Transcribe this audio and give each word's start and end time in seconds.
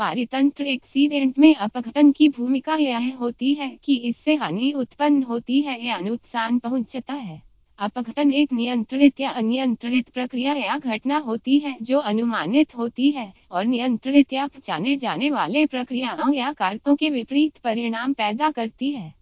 पारितंत्र 0.00 0.64
accident 0.64 1.38
में 1.38 1.54
अपघटन 1.54 2.12
की 2.12 2.28
भूमिका 2.28 2.74
यह 2.74 3.16
होती 3.16 3.52
है 3.54 3.68
कि 3.84 3.96
इससे 3.96 4.34
हानि 4.34 4.72
उत्पन्न 4.72 5.22
होती 5.22 5.60
है 5.62 5.86
या 5.86 5.98
नुकसान 5.98 6.58
पहुँचता 6.58 7.14
है। 7.14 7.42
अपघटन 7.78 8.32
एक 8.32 8.52
नियंत्रित 8.52 9.20
या 9.20 9.30
अनियंत्रित 9.30 10.08
प्रक्रिया 10.08 10.54
या 10.54 10.78
घटना 10.78 11.18
होती 11.18 11.58
है 11.58 11.76
जो 11.82 11.98
अनुमानित 11.98 12.76
होती 12.76 13.10
है 13.10 13.32
और 13.50 13.64
नियंत्रित 13.64 14.32
या 14.32 14.46
पहचाने 14.46 14.96
जाने 14.96 15.30
वाले 15.30 15.66
प्रक्रियाओं 15.66 16.32
या 16.34 16.52
कारकों 16.52 16.96
के 16.96 17.10
विपरीत 17.10 17.58
परिणाम 17.58 18.12
पैदा 18.12 18.50
करती 18.50 18.90
है। 18.90 19.19